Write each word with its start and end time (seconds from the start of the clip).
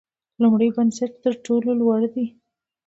لومړی 0.41 0.69
بست 0.75 1.11
تر 1.23 1.33
ټولو 1.45 1.69
لوړ 1.79 2.01
دی 2.13 2.25